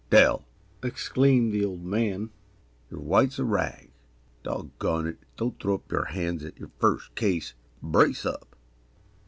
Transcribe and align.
"Dell!" 0.09 0.43
exclaimed 0.81 1.53
the 1.53 1.63
Old 1.63 1.85
Man, 1.85 2.31
"you're 2.89 2.99
white's 2.99 3.37
a 3.37 3.43
rag. 3.43 3.91
Doggone 4.41 5.05
it, 5.05 5.19
don't 5.37 5.59
throw 5.61 5.75
up 5.75 5.91
yer 5.91 6.05
hands 6.05 6.43
at 6.43 6.57
yer 6.57 6.71
first 6.79 7.13
case 7.13 7.53
brace 7.83 8.25
up!" 8.25 8.55